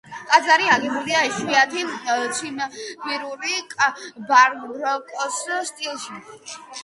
ტაძარი 0.29 0.69
აგებულია 0.75 1.19
იშვიათი 1.25 1.83
ციმბირული 2.37 3.59
ბაროკოს 4.31 5.39
სტილში. 5.71 6.19